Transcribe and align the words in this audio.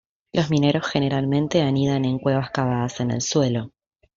Los 0.33 0.49
mineros 0.49 0.87
generalmente 0.87 1.61
anidan 1.61 2.05
en 2.05 2.17
cuevas 2.17 2.49
cavadas 2.49 2.99
en 3.01 3.11
el 3.11 3.21
suelo. 3.21 3.69